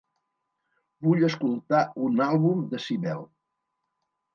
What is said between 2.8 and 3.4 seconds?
Sibel.